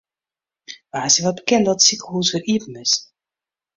[0.93, 2.93] Woansdei waard bekend dat it sikehûs wer iepen is.